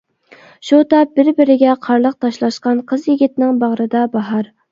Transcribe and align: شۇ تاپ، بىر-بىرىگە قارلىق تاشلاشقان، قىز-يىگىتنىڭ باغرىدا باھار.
شۇ 0.69 0.77
تاپ، 0.93 1.11
بىر-بىرىگە 1.19 1.75
قارلىق 1.87 2.17
تاشلاشقان، 2.25 2.81
قىز-يىگىتنىڭ 2.93 3.63
باغرىدا 3.65 4.05
باھار. 4.19 4.51